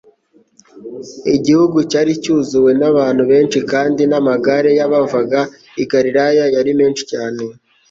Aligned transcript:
Igihugu 1.35 1.77
cyari 1.91 2.11
cyuzuwe 2.23 2.71
n'abantu 2.79 3.23
benshi 3.31 3.59
kandi 3.71 4.01
n'amagare 4.11 4.69
y'abavaga 4.79 5.39
i 5.81 5.83
Galilaya 5.91 6.43
yari 6.55 6.71
menshi 6.79 7.03
cyane. 7.11 7.41